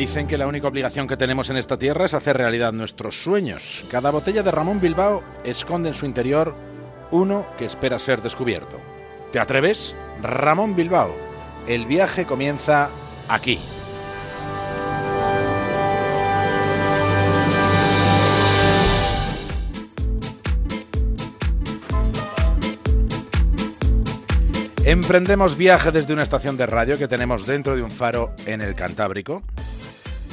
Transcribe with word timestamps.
Dicen 0.00 0.26
que 0.26 0.38
la 0.38 0.46
única 0.46 0.66
obligación 0.66 1.06
que 1.06 1.18
tenemos 1.18 1.50
en 1.50 1.58
esta 1.58 1.78
tierra 1.78 2.06
es 2.06 2.14
hacer 2.14 2.34
realidad 2.34 2.72
nuestros 2.72 3.22
sueños. 3.22 3.84
Cada 3.90 4.10
botella 4.10 4.42
de 4.42 4.50
Ramón 4.50 4.80
Bilbao 4.80 5.22
esconde 5.44 5.90
en 5.90 5.94
su 5.94 6.06
interior 6.06 6.54
uno 7.10 7.44
que 7.58 7.66
espera 7.66 7.98
ser 7.98 8.22
descubierto. 8.22 8.80
¿Te 9.30 9.38
atreves? 9.38 9.94
Ramón 10.22 10.74
Bilbao. 10.74 11.14
El 11.68 11.84
viaje 11.84 12.24
comienza 12.24 12.88
aquí. 13.28 13.58
Emprendemos 24.86 25.58
viaje 25.58 25.92
desde 25.92 26.14
una 26.14 26.22
estación 26.22 26.56
de 26.56 26.64
radio 26.64 26.96
que 26.96 27.06
tenemos 27.06 27.44
dentro 27.44 27.76
de 27.76 27.82
un 27.82 27.90
faro 27.90 28.34
en 28.46 28.62
el 28.62 28.74
Cantábrico. 28.74 29.42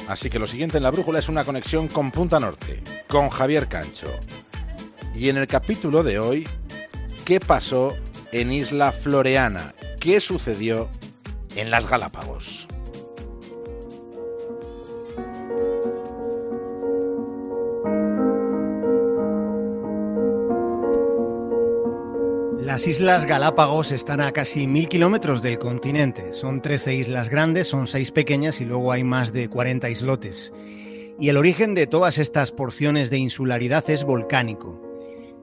Así 0.08 0.30
que 0.30 0.38
lo 0.38 0.46
siguiente 0.46 0.78
en 0.78 0.82
la 0.82 0.90
brújula 0.90 1.18
es 1.18 1.28
una 1.28 1.44
conexión 1.44 1.86
con 1.86 2.10
Punta 2.10 2.40
Norte, 2.40 2.82
con 3.08 3.28
Javier 3.28 3.68
Cancho. 3.68 4.08
Y 5.14 5.28
en 5.28 5.36
el 5.36 5.46
capítulo 5.46 6.02
de 6.02 6.18
hoy, 6.18 6.48
¿qué 7.26 7.40
pasó 7.40 7.94
en 8.32 8.50
Isla 8.50 8.92
Floreana? 8.92 9.74
¿Qué 10.00 10.22
sucedió 10.22 10.88
en 11.56 11.70
las 11.70 11.86
Galápagos? 11.86 12.57
Las 22.78 22.86
Islas 22.86 23.26
Galápagos 23.26 23.90
están 23.90 24.20
a 24.20 24.30
casi 24.30 24.68
mil 24.68 24.88
kilómetros 24.88 25.42
del 25.42 25.58
continente. 25.58 26.32
Son 26.32 26.62
13 26.62 26.94
islas 26.94 27.28
grandes, 27.28 27.66
son 27.66 27.88
6 27.88 28.12
pequeñas 28.12 28.60
y 28.60 28.64
luego 28.64 28.92
hay 28.92 29.02
más 29.02 29.32
de 29.32 29.48
40 29.48 29.90
islotes. 29.90 30.52
Y 31.18 31.28
el 31.28 31.38
origen 31.38 31.74
de 31.74 31.88
todas 31.88 32.18
estas 32.18 32.52
porciones 32.52 33.10
de 33.10 33.18
insularidad 33.18 33.82
es 33.90 34.04
volcánico. 34.04 34.80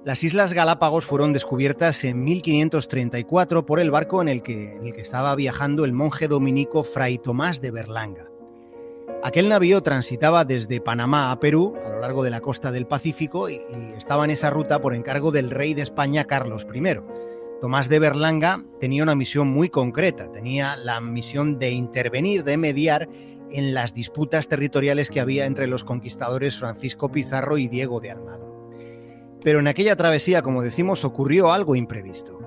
Las 0.06 0.24
Islas 0.24 0.54
Galápagos 0.54 1.04
fueron 1.04 1.34
descubiertas 1.34 2.06
en 2.06 2.24
1534 2.24 3.66
por 3.66 3.82
el 3.82 3.92
barco 3.92 4.22
en 4.22 4.30
el 4.30 4.42
que, 4.42 4.72
en 4.72 4.86
el 4.86 4.94
que 4.94 5.02
estaba 5.02 5.36
viajando 5.36 5.84
el 5.84 5.92
monje 5.92 6.30
dominico 6.30 6.86
Fray 6.86 7.18
Tomás 7.18 7.60
de 7.60 7.72
Berlanga. 7.72 8.30
Aquel 9.26 9.50
navío 9.50 9.82
transitaba 9.82 10.46
desde 10.46 10.80
Panamá 10.80 11.32
a 11.32 11.40
Perú 11.40 11.74
a 11.84 11.90
lo 11.90 12.00
largo 12.00 12.22
de 12.22 12.30
la 12.30 12.42
costa 12.42 12.72
del 12.72 12.86
Pacífico 12.86 13.50
y, 13.50 13.60
estaba 13.98 14.24
en 14.24 14.30
esa 14.30 14.52
ruta 14.52 14.80
por 14.80 14.94
encargo 14.94 15.32
del 15.32 15.50
rey 15.50 15.74
de 15.74 15.82
España 15.82 16.26
Carlos 16.26 16.68
I. 16.72 17.00
Tomás 17.60 17.90
de 17.90 17.98
Berlanga 17.98 18.64
tenía 18.80 19.02
una 19.02 19.16
misión 19.16 19.48
muy 19.48 19.70
concreta, 19.70 20.32
tenía 20.32 20.76
la 20.76 21.02
misión 21.02 21.58
de 21.58 21.72
intervenir, 21.72 22.44
de 22.44 22.58
mediar 22.58 23.10
en 23.50 23.74
las 23.74 23.96
disputas 23.96 24.48
territoriales 24.48 25.10
que 25.10 25.22
había 25.22 25.48
entre 25.48 25.66
los 25.66 25.84
conquistadores 25.84 26.60
Francisco 26.60 27.12
Pizarro 27.12 27.58
y 27.58 27.68
Diego 27.68 28.00
de 28.02 28.12
Almagro. 28.12 28.70
Pero 29.44 29.58
en 29.58 29.68
aquella 29.68 29.96
travesía, 29.96 30.44
como 30.44 30.62
decimos, 30.62 31.04
ocurrió 31.04 31.52
algo 31.52 31.76
imprevisto. 31.76 32.42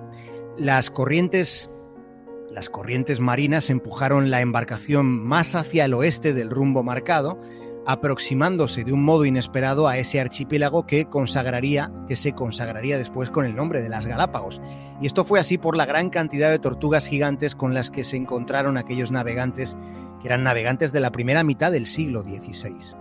Las 0.56 0.92
corrientes 0.92 1.72
las 2.50 2.70
corrientes 2.70 3.20
marinas 3.20 3.70
empujaron 3.70 4.30
la 4.30 4.40
embarcación 4.40 5.06
más 5.06 5.54
hacia 5.54 5.84
el 5.84 5.94
oeste 5.94 6.32
del 6.32 6.50
rumbo 6.50 6.82
marcado, 6.82 7.40
aproximándose 7.86 8.84
de 8.84 8.92
un 8.92 9.02
modo 9.02 9.24
inesperado 9.24 9.88
a 9.88 9.96
ese 9.96 10.20
archipiélago 10.20 10.86
que 10.86 11.06
consagraría, 11.06 11.92
que 12.06 12.16
se 12.16 12.32
consagraría 12.32 12.98
después 12.98 13.30
con 13.30 13.44
el 13.44 13.54
nombre 13.54 13.82
de 13.82 13.88
las 13.88 14.06
Galápagos. 14.06 14.60
Y 15.00 15.06
esto 15.06 15.24
fue 15.24 15.40
así 15.40 15.56
por 15.56 15.76
la 15.76 15.86
gran 15.86 16.10
cantidad 16.10 16.50
de 16.50 16.58
tortugas 16.58 17.06
gigantes 17.06 17.54
con 17.54 17.74
las 17.74 17.90
que 17.90 18.04
se 18.04 18.16
encontraron 18.16 18.76
aquellos 18.76 19.10
navegantes, 19.10 19.76
que 20.20 20.28
eran 20.28 20.42
navegantes 20.42 20.92
de 20.92 21.00
la 21.00 21.12
primera 21.12 21.44
mitad 21.44 21.72
del 21.72 21.86
siglo 21.86 22.22
XVI. 22.22 22.96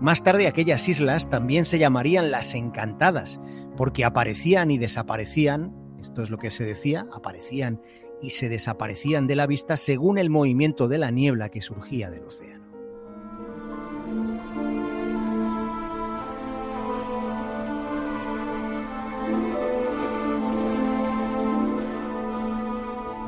Más 0.00 0.22
tarde 0.22 0.48
aquellas 0.48 0.88
islas 0.88 1.28
también 1.30 1.64
se 1.64 1.78
llamarían 1.78 2.30
las 2.30 2.54
Encantadas, 2.54 3.40
porque 3.76 4.04
aparecían 4.04 4.70
y 4.70 4.78
desaparecían, 4.78 5.74
esto 6.00 6.22
es 6.22 6.30
lo 6.30 6.38
que 6.38 6.50
se 6.50 6.64
decía, 6.64 7.06
aparecían 7.14 7.80
y 8.22 8.30
se 8.30 8.48
desaparecían 8.48 9.26
de 9.26 9.36
la 9.36 9.46
vista 9.46 9.76
según 9.76 10.16
el 10.16 10.30
movimiento 10.30 10.88
de 10.88 10.98
la 10.98 11.10
niebla 11.10 11.48
que 11.48 11.60
surgía 11.60 12.10
del 12.10 12.24
océano. 12.24 12.62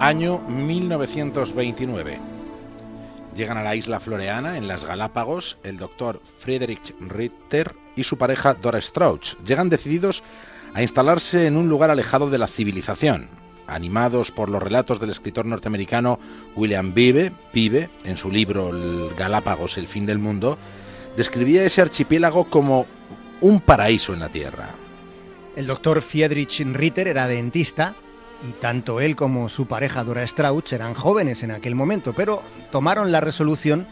Año 0.01 0.39
1929. 0.49 2.19
Llegan 3.35 3.57
a 3.57 3.63
la 3.63 3.75
isla 3.75 4.01
Floreana, 4.01 4.59
en 4.59 4.69
las 4.69 4.85
Galápagos, 4.85 5.59
el 5.65 5.79
doctor 5.79 6.21
Friedrich 6.39 6.95
Ritter 7.01 7.75
y 7.97 8.05
su 8.05 8.19
pareja 8.19 8.55
Dora 8.55 8.81
Strauch. 8.81 9.35
Llegan 9.45 9.71
decididos 9.71 10.23
a 10.75 10.83
instalarse 10.83 11.47
en 11.47 11.57
un 11.57 11.69
lugar 11.69 11.91
alejado 11.91 12.29
de 12.29 12.39
la 12.39 12.47
civilización, 12.47 13.29
animados 13.67 14.31
por 14.31 14.49
los 14.49 14.63
relatos 14.63 15.01
del 15.01 15.11
escritor 15.11 15.47
norteamericano 15.47 16.19
William 16.57 16.95
Vive, 16.95 17.33
Pive, 17.53 17.91
en 18.05 18.17
su 18.17 18.31
libro 18.31 18.71
Galápagos, 19.17 19.79
el 19.79 19.89
fin 19.89 20.07
del 20.07 20.19
mundo, 20.19 20.59
describía 21.17 21.65
ese 21.65 21.83
archipiélago 21.83 22.45
como 22.45 22.87
un 23.41 23.61
paraíso 23.61 24.13
en 24.13 24.21
la 24.21 24.29
Tierra. 24.29 24.71
El 25.57 25.67
doctor 25.67 26.03
Friedrich 26.03 26.61
Ritter 26.73 27.09
era 27.09 27.29
dentista 27.29 27.95
y 28.49 28.53
tanto 28.61 29.01
él 29.01 29.17
como 29.17 29.49
su 29.49 29.67
pareja 29.67 30.05
Dora 30.05 30.27
Strauch 30.27 30.73
eran 30.73 30.95
jóvenes 30.95 31.43
en 31.43 31.51
aquel 31.51 31.75
momento, 31.75 32.13
pero 32.13 32.43
tomaron 32.73 33.13
la 33.13 33.21
resolución 33.21 33.87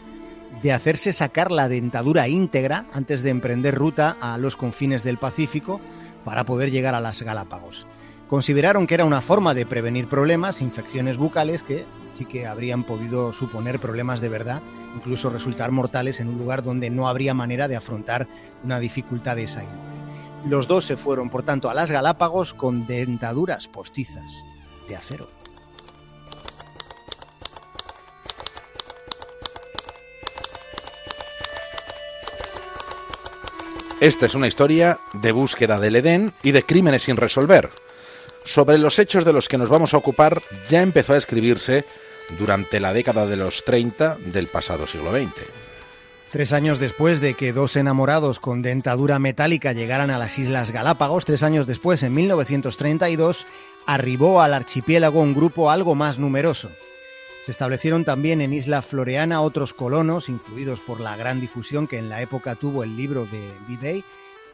de 0.61 0.71
hacerse 0.71 1.13
sacar 1.13 1.51
la 1.51 1.69
dentadura 1.69 2.27
íntegra 2.27 2.85
antes 2.93 3.23
de 3.23 3.31
emprender 3.31 3.75
ruta 3.75 4.17
a 4.21 4.37
los 4.37 4.55
confines 4.55 5.03
del 5.03 5.17
Pacífico 5.17 5.81
para 6.23 6.45
poder 6.45 6.71
llegar 6.71 6.95
a 6.95 6.99
las 6.99 7.21
Galápagos. 7.21 7.87
Consideraron 8.33 8.87
que 8.87 8.95
era 8.95 9.05
una 9.05 9.21
forma 9.21 9.53
de 9.53 9.67
prevenir 9.67 10.07
problemas, 10.07 10.63
infecciones 10.63 11.17
bucales 11.17 11.61
que 11.61 11.85
sí 12.15 12.25
que 12.25 12.47
habrían 12.47 12.83
podido 12.83 13.31
suponer 13.31 13.79
problemas 13.79 14.21
de 14.21 14.29
verdad, 14.29 14.59
incluso 14.95 15.29
resultar 15.29 15.69
mortales 15.69 16.19
en 16.19 16.29
un 16.29 16.39
lugar 16.39 16.63
donde 16.63 16.89
no 16.89 17.07
habría 17.07 17.35
manera 17.35 17.67
de 17.67 17.75
afrontar 17.75 18.27
una 18.63 18.79
dificultad 18.79 19.35
de 19.35 19.43
esa 19.43 19.61
índole. 19.61 20.49
Los 20.49 20.67
dos 20.67 20.83
se 20.83 20.97
fueron, 20.97 21.29
por 21.29 21.43
tanto, 21.43 21.69
a 21.69 21.75
las 21.75 21.91
Galápagos 21.91 22.55
con 22.55 22.87
dentaduras 22.87 23.67
postizas 23.67 24.25
de 24.87 24.95
acero. 24.95 25.29
Esta 34.01 34.25
es 34.25 34.33
una 34.33 34.47
historia 34.47 34.99
de 35.13 35.31
búsqueda 35.31 35.77
del 35.77 35.97
Edén 35.97 36.33
y 36.41 36.51
de 36.51 36.63
crímenes 36.63 37.03
sin 37.03 37.15
resolver, 37.15 37.69
sobre 38.45 38.79
los 38.79 38.99
hechos 38.99 39.25
de 39.25 39.33
los 39.33 39.47
que 39.47 39.57
nos 39.57 39.69
vamos 39.69 39.93
a 39.93 39.97
ocupar 39.97 40.41
ya 40.69 40.81
empezó 40.81 41.13
a 41.13 41.17
escribirse 41.17 41.85
durante 42.37 42.79
la 42.79 42.93
década 42.93 43.25
de 43.25 43.37
los 43.37 43.63
30 43.63 44.17
del 44.25 44.47
pasado 44.47 44.87
siglo 44.87 45.11
XX. 45.11 45.31
Tres 46.29 46.51
años 46.51 46.79
después 46.79 47.21
de 47.21 47.35
que 47.35 47.53
dos 47.53 47.75
enamorados 47.75 48.39
con 48.39 48.63
dentadura 48.63 49.19
metálica 49.19 49.71
llegaran 49.71 50.09
a 50.09 50.17
las 50.17 50.39
Islas 50.39 50.71
Galápagos, 50.71 51.25
tres 51.25 51.43
años 51.43 51.67
después, 51.67 52.01
en 52.01 52.13
1932, 52.13 53.45
arribó 53.85 54.41
al 54.41 54.55
archipiélago 54.55 55.21
un 55.21 55.35
grupo 55.35 55.69
algo 55.69 55.93
más 55.93 56.17
numeroso. 56.17 56.71
Se 57.45 57.51
establecieron 57.51 58.03
también 58.03 58.41
en 58.41 58.53
Isla 58.53 58.81
Floreana 58.81 59.41
otros 59.41 59.73
colonos, 59.73 60.27
influidos 60.27 60.79
por 60.79 61.01
la 61.01 61.15
gran 61.15 61.39
difusión 61.39 61.87
que 61.87 61.99
en 61.99 62.09
la 62.09 62.21
época 62.21 62.55
tuvo 62.55 62.83
el 62.83 62.95
libro 62.97 63.27
de 63.27 63.51
Bidet, 63.67 64.03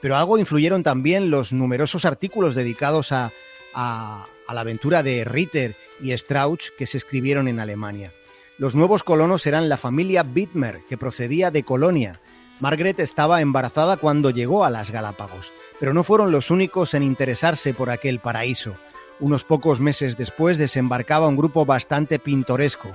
pero 0.02 0.18
algo 0.18 0.38
influyeron 0.38 0.84
también 0.84 1.30
los 1.30 1.54
numerosos 1.54 2.04
artículos 2.04 2.56
dedicados 2.56 3.14
a 3.14 3.32
a, 3.74 4.26
la 4.52 4.62
aventura 4.62 5.04
de 5.04 5.24
Ritter 5.24 5.76
y 6.02 6.12
Strauch 6.18 6.70
que 6.78 6.88
se 6.88 6.98
escribieron 6.98 7.48
en 7.48 7.60
Alemania. 7.60 8.12
Los 8.58 8.76
nuevos 8.76 9.04
colonos 9.04 9.46
eran 9.46 9.70
la 9.70 9.78
familia 9.78 10.24
Bittmer, 10.24 10.82
que 10.90 10.98
procedía 10.98 11.52
de 11.52 11.64
Colonia. 11.64 12.20
Margaret 12.60 13.00
estaba 13.00 13.42
embarazada 13.42 13.98
cuando 13.98 14.32
llegó 14.32 14.66
a 14.66 14.70
las 14.70 14.92
Galápagos, 14.92 15.54
pero 15.80 15.94
no 15.94 16.04
fueron 16.04 16.32
los 16.32 16.52
únicos 16.52 16.94
en 16.94 17.04
interesarse 17.04 17.74
por 17.74 17.90
aquel 17.90 18.20
paraíso. 18.20 18.76
Unos 19.20 19.44
pocos 19.44 19.80
meses 19.80 20.18
después 20.18 20.58
desembarcaba 20.58 21.28
un 21.28 21.38
grupo 21.38 21.66
bastante 21.66 22.20
pintoresco, 22.20 22.90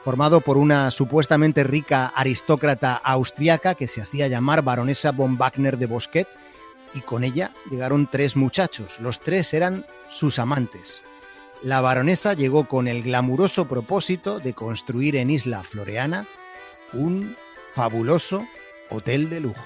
formado 0.00 0.40
por 0.40 0.56
una 0.56 0.90
supuestamente 0.90 1.64
rica 1.64 2.06
aristócrata 2.06 2.94
austriaca 2.96 3.74
que 3.74 3.88
se 3.88 4.00
hacía 4.00 4.28
llamar 4.28 4.62
baronesa 4.62 5.12
von 5.12 5.36
Wagner 5.36 5.76
de 5.76 5.86
Bosquet, 5.86 6.28
y 6.94 7.00
con 7.00 7.24
ella 7.24 7.52
llegaron 7.70 8.08
tres 8.10 8.36
muchachos. 8.36 9.00
Los 9.00 9.20
tres 9.20 9.54
eran 9.54 9.86
sus 10.08 10.38
amantes. 10.38 11.02
La 11.62 11.80
baronesa 11.80 12.32
llegó 12.32 12.66
con 12.66 12.88
el 12.88 13.02
glamuroso 13.02 13.68
propósito 13.68 14.38
de 14.38 14.54
construir 14.54 15.16
en 15.16 15.30
Isla 15.30 15.62
Floreana 15.62 16.24
un 16.92 17.36
fabuloso 17.74 18.46
hotel 18.88 19.28
de 19.28 19.40
lujo. 19.40 19.64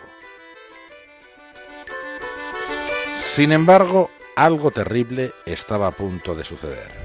Sin 3.21 3.53
embargo, 3.53 4.11
algo 4.37 4.71
terrible 4.71 5.33
estaba 5.47 5.89
a 5.89 5.93
punto 5.93 6.35
de 6.35 6.45
suceder. 6.45 7.04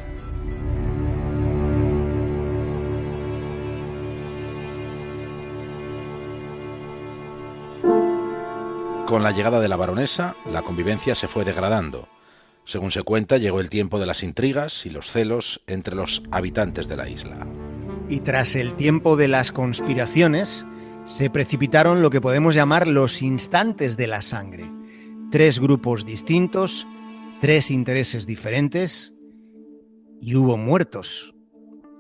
Con 9.10 9.24
la 9.24 9.32
llegada 9.32 9.60
de 9.60 9.68
la 9.68 9.76
baronesa, 9.76 10.36
la 10.46 10.62
convivencia 10.62 11.16
se 11.16 11.28
fue 11.28 11.44
degradando. 11.44 12.08
Según 12.64 12.92
se 12.92 13.02
cuenta, 13.02 13.40
llegó 13.40 13.60
el 13.60 13.68
tiempo 13.68 14.00
de 14.00 14.06
las 14.06 14.22
intrigas 14.22 14.86
y 14.86 14.92
los 14.92 15.12
celos 15.12 15.64
entre 15.66 15.96
los 15.96 16.22
habitantes 16.30 16.88
de 16.88 16.96
la 16.96 17.10
isla. 17.10 17.48
Y 18.08 18.20
tras 18.20 18.54
el 18.54 18.76
tiempo 18.76 19.18
de 19.18 19.28
las 19.28 19.52
conspiraciones, 19.52 20.64
se 21.06 21.32
precipitaron 21.32 22.04
lo 22.04 22.12
que 22.12 22.22
podemos 22.22 22.54
llamar 22.54 22.88
los 22.88 23.24
instantes 23.24 23.98
de 23.98 24.06
la 24.06 24.22
sangre. 24.22 24.72
Tres 25.32 25.58
grupos 25.58 26.06
distintos, 26.06 26.86
tres 27.42 27.72
intereses 27.72 28.28
diferentes, 28.28 29.16
y 30.22 30.36
hubo 30.36 30.56
muertos, 30.56 31.34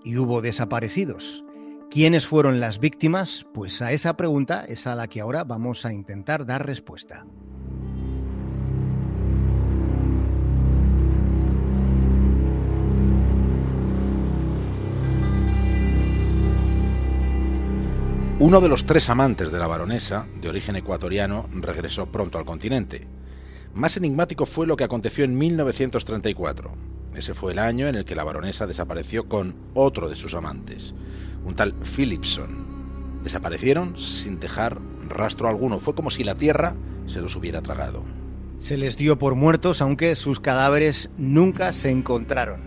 y 0.03 0.17
hubo 0.17 0.43
desaparecidos. 0.43 1.43
¿Quiénes 1.91 2.27
fueron 2.27 2.59
las 2.59 2.79
víctimas? 2.79 3.47
Pues 3.51 3.81
a 3.81 3.91
esa 3.91 4.15
pregunta 4.15 4.63
es 4.63 4.85
a 4.85 4.93
la 4.93 5.07
que 5.07 5.21
ahora 5.21 5.43
vamos 5.43 5.85
a 5.85 5.91
intentar 5.91 6.45
dar 6.45 6.63
respuesta. 6.63 7.25
Uno 18.37 18.61
de 18.61 18.69
los 18.69 18.85
tres 18.85 19.09
amantes 19.09 19.51
de 19.51 19.57
la 19.57 19.65
baronesa, 19.65 20.27
de 20.39 20.47
origen 20.47 20.75
ecuatoriano, 20.75 21.49
regresó 21.51 22.05
pronto 22.05 22.37
al 22.37 22.45
continente. 22.45 23.07
Más 23.73 23.97
enigmático 23.97 24.45
fue 24.45 24.67
lo 24.67 24.77
que 24.77 24.83
aconteció 24.83 25.25
en 25.25 25.35
1934. 25.35 26.71
Ese 27.15 27.33
fue 27.33 27.53
el 27.53 27.59
año 27.59 27.87
en 27.87 27.95
el 27.95 28.05
que 28.05 28.15
la 28.15 28.23
baronesa 28.23 28.67
desapareció 28.67 29.27
con 29.27 29.55
otro 29.73 30.07
de 30.07 30.15
sus 30.15 30.35
amantes, 30.35 30.93
un 31.49 31.55
tal 31.55 31.73
Philipson. 31.83 32.47
Desaparecieron 33.23 33.99
sin 33.99 34.39
dejar 34.39 34.79
rastro 35.09 35.49
alguno. 35.49 35.79
Fue 35.79 35.95
como 35.95 36.11
si 36.11 36.23
la 36.23 36.35
tierra 36.35 36.75
se 37.07 37.21
los 37.21 37.35
hubiera 37.35 37.61
tragado. 37.61 38.03
Se 38.59 38.77
les 38.77 38.97
dio 38.97 39.17
por 39.17 39.35
muertos, 39.35 39.81
aunque 39.81 40.15
sus 40.15 40.39
cadáveres 40.39 41.09
nunca 41.17 41.73
se 41.73 41.89
encontraron. 41.89 42.61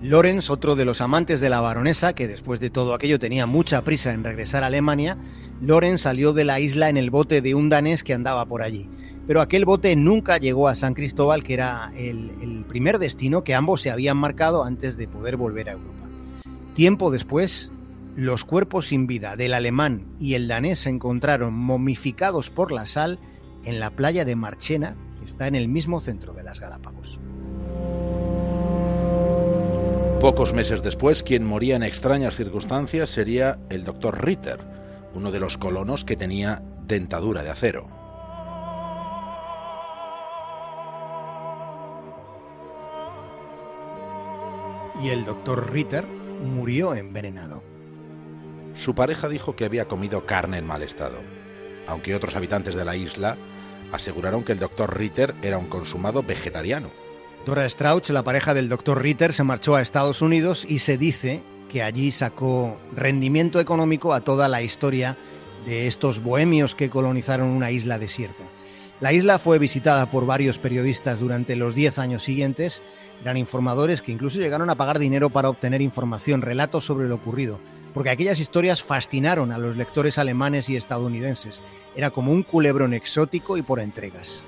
Lorenz, 0.00 0.50
otro 0.50 0.74
de 0.74 0.84
los 0.84 1.00
amantes 1.00 1.40
de 1.40 1.50
la 1.50 1.60
baronesa, 1.60 2.14
que 2.14 2.26
después 2.26 2.58
de 2.58 2.70
todo 2.70 2.94
aquello 2.94 3.18
tenía 3.18 3.46
mucha 3.46 3.84
prisa 3.84 4.12
en 4.12 4.24
regresar 4.24 4.64
a 4.64 4.68
Alemania, 4.68 5.16
Lorenz 5.60 6.00
salió 6.00 6.32
de 6.32 6.44
la 6.44 6.58
isla 6.58 6.88
en 6.88 6.96
el 6.96 7.10
bote 7.10 7.40
de 7.40 7.54
un 7.54 7.68
danés 7.68 8.02
que 8.02 8.14
andaba 8.14 8.46
por 8.46 8.62
allí. 8.62 8.88
Pero 9.26 9.40
aquel 9.40 9.64
bote 9.64 9.94
nunca 9.94 10.38
llegó 10.38 10.66
a 10.66 10.74
San 10.74 10.94
Cristóbal, 10.94 11.44
que 11.44 11.54
era 11.54 11.92
el, 11.94 12.32
el 12.40 12.64
primer 12.64 12.98
destino 12.98 13.44
que 13.44 13.54
ambos 13.54 13.82
se 13.82 13.90
habían 13.90 14.16
marcado 14.16 14.64
antes 14.64 14.96
de 14.96 15.06
poder 15.06 15.36
volver 15.36 15.68
a 15.68 15.72
Europa. 15.72 16.08
Tiempo 16.74 17.10
después, 17.10 17.70
los 18.16 18.44
cuerpos 18.44 18.88
sin 18.88 19.06
vida 19.06 19.36
del 19.36 19.54
alemán 19.54 20.06
y 20.18 20.34
el 20.34 20.48
danés 20.48 20.80
se 20.80 20.90
encontraron 20.90 21.54
momificados 21.54 22.50
por 22.50 22.72
la 22.72 22.86
sal 22.86 23.18
en 23.64 23.80
la 23.80 23.90
playa 23.90 24.24
de 24.24 24.36
Marchena, 24.36 24.96
que 25.18 25.24
está 25.24 25.46
en 25.46 25.54
el 25.54 25.68
mismo 25.68 26.00
centro 26.00 26.34
de 26.34 26.42
las 26.42 26.60
Galápagos. 26.60 27.20
Pocos 30.20 30.52
meses 30.52 30.82
después, 30.82 31.22
quien 31.22 31.44
moría 31.44 31.74
en 31.74 31.82
extrañas 31.82 32.36
circunstancias 32.36 33.10
sería 33.10 33.58
el 33.70 33.82
doctor 33.82 34.24
Ritter, 34.24 34.60
uno 35.14 35.32
de 35.32 35.40
los 35.40 35.58
colonos 35.58 36.04
que 36.04 36.16
tenía 36.16 36.62
dentadura 36.86 37.42
de 37.42 37.50
acero. 37.50 37.88
Y 45.02 45.08
el 45.08 45.24
doctor 45.24 45.72
Ritter 45.72 46.06
murió 46.06 46.94
envenenado. 46.94 47.71
Su 48.74 48.94
pareja 48.94 49.28
dijo 49.28 49.54
que 49.54 49.64
había 49.64 49.86
comido 49.86 50.26
carne 50.26 50.58
en 50.58 50.66
mal 50.66 50.82
estado, 50.82 51.18
aunque 51.86 52.14
otros 52.14 52.36
habitantes 52.36 52.74
de 52.74 52.84
la 52.84 52.96
isla 52.96 53.36
aseguraron 53.92 54.42
que 54.42 54.52
el 54.52 54.58
doctor 54.58 54.96
Ritter 54.96 55.34
era 55.42 55.58
un 55.58 55.66
consumado 55.66 56.22
vegetariano. 56.22 56.90
Dora 57.44 57.68
Strauch, 57.68 58.08
la 58.10 58.22
pareja 58.22 58.54
del 58.54 58.68
doctor 58.68 59.02
Ritter, 59.02 59.32
se 59.32 59.42
marchó 59.42 59.76
a 59.76 59.82
Estados 59.82 60.22
Unidos 60.22 60.64
y 60.66 60.78
se 60.78 60.96
dice 60.96 61.42
que 61.68 61.82
allí 61.82 62.12
sacó 62.12 62.78
rendimiento 62.94 63.60
económico 63.60 64.14
a 64.14 64.20
toda 64.20 64.48
la 64.48 64.62
historia 64.62 65.16
de 65.66 65.86
estos 65.86 66.22
bohemios 66.22 66.74
que 66.74 66.90
colonizaron 66.90 67.48
una 67.48 67.70
isla 67.70 67.98
desierta. 67.98 68.44
La 69.00 69.12
isla 69.12 69.38
fue 69.38 69.58
visitada 69.58 70.10
por 70.10 70.26
varios 70.26 70.58
periodistas 70.58 71.18
durante 71.18 71.56
los 71.56 71.74
10 71.74 71.98
años 71.98 72.22
siguientes. 72.22 72.82
Eran 73.22 73.36
informadores 73.36 74.02
que 74.02 74.12
incluso 74.12 74.38
llegaron 74.38 74.70
a 74.70 74.76
pagar 74.76 74.98
dinero 74.98 75.30
para 75.30 75.48
obtener 75.48 75.82
información, 75.82 76.42
relatos 76.42 76.84
sobre 76.84 77.08
lo 77.08 77.16
ocurrido, 77.16 77.58
porque 77.94 78.10
aquellas 78.10 78.40
historias 78.40 78.82
fascinaron 78.82 79.52
a 79.52 79.58
los 79.58 79.76
lectores 79.76 80.18
alemanes 80.18 80.68
y 80.68 80.76
estadounidenses. 80.76 81.60
Era 81.94 82.10
como 82.10 82.32
un 82.32 82.42
culebrón 82.42 82.94
exótico 82.94 83.56
y 83.56 83.62
por 83.62 83.80
entregas. 83.80 84.42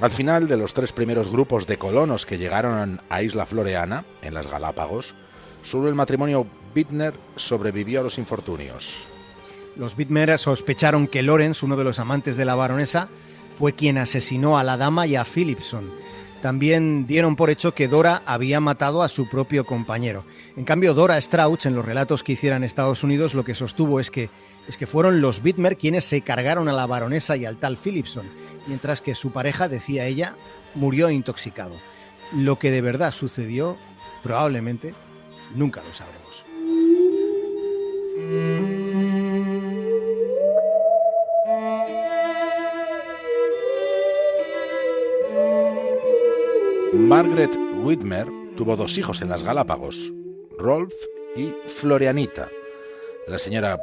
Al 0.00 0.10
final 0.10 0.48
de 0.48 0.56
los 0.56 0.74
tres 0.74 0.92
primeros 0.92 1.30
grupos 1.30 1.66
de 1.66 1.78
colonos 1.78 2.26
que 2.26 2.38
llegaron 2.38 3.00
a 3.08 3.22
Isla 3.22 3.46
Floreana, 3.46 4.04
en 4.22 4.34
las 4.34 4.48
Galápagos, 4.48 5.14
solo 5.62 5.88
el 5.88 5.94
matrimonio 5.94 6.46
Bittner 6.74 7.14
sobrevivió 7.36 8.00
a 8.00 8.02
los 8.02 8.18
infortunios. 8.18 8.92
Los 9.76 9.96
Bittner 9.96 10.38
sospecharon 10.38 11.06
que 11.06 11.22
Lorenz, 11.22 11.62
uno 11.62 11.76
de 11.76 11.84
los 11.84 12.00
amantes 12.00 12.36
de 12.36 12.44
la 12.44 12.56
baronesa, 12.56 13.08
fue 13.56 13.72
quien 13.72 13.98
asesinó 13.98 14.58
a 14.58 14.64
la 14.64 14.76
dama 14.76 15.06
y 15.06 15.14
a 15.14 15.24
Philipson. 15.24 15.90
También 16.44 17.06
dieron 17.06 17.36
por 17.36 17.48
hecho 17.48 17.72
que 17.72 17.88
Dora 17.88 18.20
había 18.26 18.60
matado 18.60 19.02
a 19.02 19.08
su 19.08 19.30
propio 19.30 19.64
compañero. 19.64 20.26
En 20.58 20.66
cambio, 20.66 20.92
Dora 20.92 21.18
Strauch, 21.18 21.64
en 21.64 21.74
los 21.74 21.86
relatos 21.86 22.22
que 22.22 22.32
hiciera 22.32 22.56
en 22.56 22.64
Estados 22.64 23.02
Unidos, 23.02 23.32
lo 23.32 23.44
que 23.44 23.54
sostuvo 23.54 23.98
es 23.98 24.10
que, 24.10 24.28
es 24.68 24.76
que 24.76 24.86
fueron 24.86 25.22
los 25.22 25.42
Bittmer 25.42 25.78
quienes 25.78 26.04
se 26.04 26.20
cargaron 26.20 26.68
a 26.68 26.74
la 26.74 26.84
baronesa 26.84 27.38
y 27.38 27.46
al 27.46 27.56
tal 27.56 27.78
Philipson 27.78 28.26
mientras 28.66 29.00
que 29.00 29.14
su 29.14 29.30
pareja, 29.30 29.68
decía 29.68 30.04
ella, 30.04 30.36
murió 30.74 31.08
intoxicado. 31.08 31.76
Lo 32.34 32.58
que 32.58 32.70
de 32.70 32.82
verdad 32.82 33.12
sucedió, 33.12 33.78
probablemente, 34.22 34.94
nunca 35.54 35.82
lo 35.82 35.94
sabremos. 35.94 36.43
Margaret 47.14 47.56
Whitmer 47.84 48.26
tuvo 48.56 48.74
dos 48.74 48.98
hijos 48.98 49.22
en 49.22 49.28
las 49.28 49.44
Galápagos, 49.44 50.12
Rolf 50.58 50.92
y 51.36 51.54
Florianita. 51.68 52.48
La 53.28 53.38
señora 53.38 53.78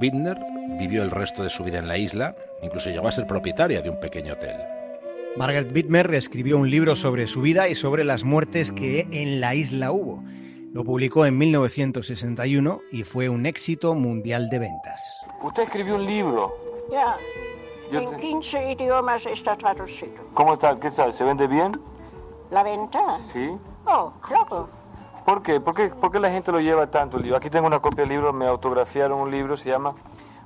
Whitmer 0.00 0.36
vivió 0.80 1.04
el 1.04 1.12
resto 1.12 1.44
de 1.44 1.50
su 1.50 1.62
vida 1.62 1.78
en 1.78 1.86
la 1.86 1.96
isla, 1.96 2.34
incluso 2.60 2.90
llegó 2.90 3.06
a 3.06 3.12
ser 3.12 3.28
propietaria 3.28 3.82
de 3.82 3.88
un 3.88 4.00
pequeño 4.00 4.32
hotel. 4.32 4.56
Margaret 5.36 5.72
Whitmer 5.72 6.12
escribió 6.12 6.58
un 6.58 6.68
libro 6.68 6.96
sobre 6.96 7.28
su 7.28 7.40
vida 7.40 7.68
y 7.68 7.76
sobre 7.76 8.02
las 8.02 8.24
muertes 8.24 8.72
que 8.72 9.06
en 9.12 9.40
la 9.40 9.54
isla 9.54 9.92
hubo. 9.92 10.20
Lo 10.72 10.82
publicó 10.82 11.24
en 11.24 11.38
1961 11.38 12.80
y 12.90 13.04
fue 13.04 13.28
un 13.28 13.46
éxito 13.46 13.94
mundial 13.94 14.50
de 14.50 14.58
ventas. 14.58 15.20
Usted 15.40 15.62
escribió 15.62 15.94
un 15.94 16.04
libro. 16.04 16.52
Ya. 16.90 17.16
en 17.92 18.16
15 18.16 18.72
idiomas 18.72 19.24
está 19.26 19.54
traducido. 19.54 20.14
¿Cómo 20.34 20.54
está? 20.54 20.74
¿Qué 20.80 20.90
tal? 20.90 21.12
¿Se 21.12 21.22
vende 21.22 21.46
bien? 21.46 21.70
¿La 22.52 22.62
venta? 22.62 23.16
Sí. 23.32 23.58
Oh, 23.86 24.12
claro. 24.20 24.68
¿Por 25.24 25.42
qué? 25.42 25.58
¿Por 25.58 25.74
qué, 25.74 25.88
¿Por 25.88 26.12
qué 26.12 26.20
la 26.20 26.28
gente 26.28 26.52
lo 26.52 26.60
lleva 26.60 26.86
tanto 26.86 27.16
el 27.16 27.22
libro? 27.22 27.38
Aquí 27.38 27.48
tengo 27.48 27.66
una 27.66 27.80
copia 27.80 28.02
del 28.02 28.10
libro, 28.10 28.30
me 28.34 28.46
autografiaron 28.46 29.18
un 29.20 29.30
libro, 29.30 29.56
se 29.56 29.70
llama 29.70 29.94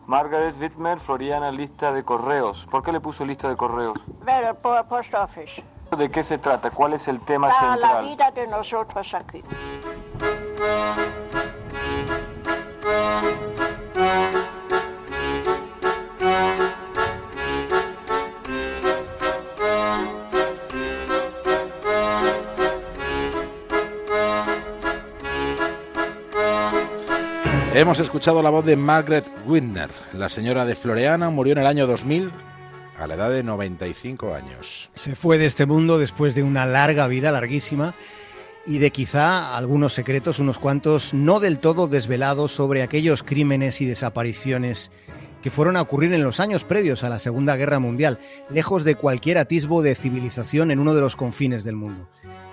Margaret 0.07 0.55
Whitmer, 0.61 1.01
Floriana, 1.01 1.51
lista 1.51 1.91
de 1.91 2.05
correos. 2.05 2.65
¿Por 2.71 2.85
qué 2.85 2.93
le 2.93 3.01
puso 3.01 3.25
lista 3.25 3.49
de 3.49 3.57
correos? 3.57 3.99
Bueno, 4.25 4.55
por 4.55 4.85
post 4.87 5.15
office. 5.15 5.65
¿De 5.99 6.09
qué 6.09 6.23
se 6.23 6.39
trata? 6.39 6.71
¿Cuál 6.71 6.93
es 6.95 7.09
el 7.09 7.21
tema 7.23 7.51
central? 7.51 7.81
la 7.81 8.01
vida 8.01 8.31
de 8.31 8.47
nosotros 8.47 9.13
aquí. 9.13 9.43
Hemos 27.76 28.00
escuchado 28.00 28.40
la 28.40 28.49
voz 28.49 28.64
de 28.64 28.75
Margaret 28.75 29.30
Whitner. 29.45 29.90
La 30.14 30.30
señora 30.30 30.64
de 30.64 30.75
Floreana 30.75 31.28
murió 31.28 31.52
en 31.52 31.59
el 31.59 31.66
año 31.66 31.87
2000 31.87 32.30
a 32.97 33.06
la 33.06 33.16
edad 33.16 33.30
de 33.30 33.42
95 33.42 34.35
años. 34.35 34.88
Se 34.95 35.14
fue 35.14 35.37
de 35.37 35.45
este 35.45 35.66
mundo 35.66 35.99
después 35.99 36.35
de 36.35 36.42
una 36.42 36.64
larga 36.64 37.06
vida, 37.06 37.33
larguísima, 37.33 37.95
y 38.64 38.78
de 38.78 38.90
quizá 38.92 39.54
algunos 39.54 39.92
secretos, 39.92 40.38
unos 40.38 40.59
cuantos, 40.59 41.12
no 41.12 41.38
del 41.38 41.59
todo 41.59 41.87
desvelados 41.87 42.52
sobre 42.52 42.83
aquellos 42.83 43.23
crímenes 43.23 43.83
y 43.83 43.85
desapariciones 43.85 44.90
que 45.42 45.50
fueron 45.50 45.76
a 45.76 45.83
ocurrir 45.83 46.14
en 46.14 46.25
los 46.25 46.40
años 46.40 46.64
previos 46.64 47.04
a 47.04 47.11
la 47.11 47.18
Segunda 47.18 47.56
Guerra 47.56 47.78
Mundial, 47.78 48.21
lejos 48.49 48.85
de 48.85 48.95
cualquier 48.95 49.37
atisbo 49.37 49.83
de 49.83 49.97
civilización 49.97 50.71
en 50.71 50.78
uno 50.78 50.95
de 50.95 51.02
los 51.02 51.14
confines 51.14 51.62
del 51.62 51.76
mundo. 51.76 52.09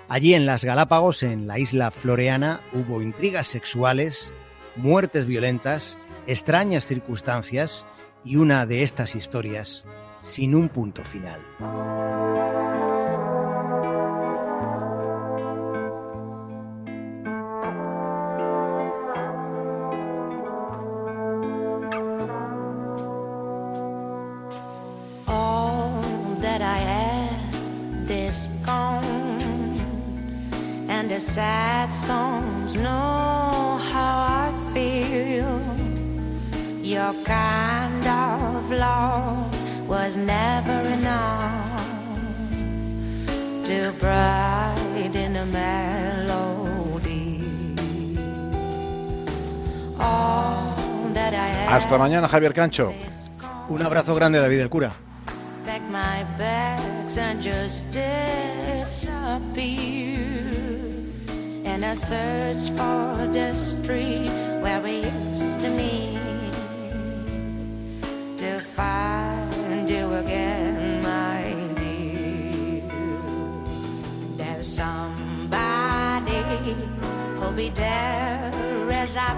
Allí 0.06 0.34
en 0.34 0.44
las 0.44 0.66
Galápagos, 0.66 1.22
en 1.22 1.46
la 1.46 1.58
isla 1.58 1.90
Floreana, 1.90 2.60
hubo 2.74 3.00
intrigas 3.00 3.46
sexuales, 3.46 4.34
muertes 4.76 5.26
violentas, 5.26 5.98
extrañas 6.26 6.86
circunstancias, 6.86 7.84
y 8.24 8.36
una 8.36 8.64
de 8.66 8.82
estas 8.82 9.14
historias 9.14 9.84
sin 10.20 10.54
un 10.54 10.68
punto 10.68 11.04
final. 11.04 11.40
Your 36.84 37.14
kind 37.24 38.06
of 38.06 38.70
love 38.70 39.88
was 39.88 40.16
never 40.16 40.82
enough 40.82 41.80
to 43.64 43.90
brighten 43.98 45.36
a 45.36 45.46
melody. 45.46 47.40
All 49.98 50.76
that 51.14 51.32
I 51.32 51.72
Hasta 51.72 51.96
mañana, 51.96 52.28
Javier 52.28 52.52
Cancho. 52.52 52.92
Un 53.70 53.80
abrazo 53.80 54.14
grande, 54.14 54.42
David 54.42 54.60
el 54.60 54.68
cura. 54.68 54.92
Back 55.64 55.80
my 55.90 56.24
bags 56.36 57.16
and 57.16 57.40
just 57.42 57.82
disappear. 57.92 59.24
in 61.64 61.82
a 61.82 61.96
search 61.96 62.68
for 62.76 63.26
the 63.32 63.54
street 63.54 64.30
where 64.62 64.80
we 64.80 64.96
used 64.96 65.60
to 65.62 65.70
meet 65.70 66.33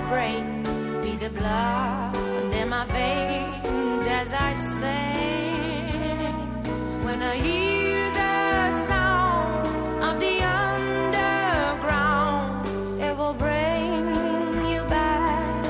brain 0.09 0.63
be 1.03 1.17
the 1.17 1.31
blood 1.31 2.15
in 2.53 2.69
my 2.69 2.85
veins 2.87 4.07
as 4.07 4.33
I 4.33 4.55
sing. 4.79 5.93
When 7.05 7.23
I 7.23 7.37
hear 7.37 8.11
the 8.13 8.87
sound 8.87 9.67
of 10.09 10.21
the 10.21 10.37
underground, 10.65 11.83
it 13.01 13.17
will 13.17 13.35
bring 13.35 14.15
you 14.73 14.83
back 14.85 15.65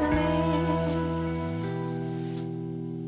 to 0.00 0.06
me. 0.18 0.36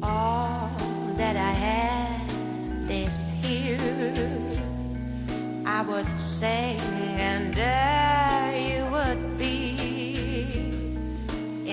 All 0.02 0.70
that 1.16 1.36
I 1.36 1.52
have 1.68 2.90
is 2.90 3.30
here. 3.42 3.78
I 5.66 5.82
would 5.82 6.08
sing 6.16 6.80
and 7.30 7.54
dance. 7.54 8.19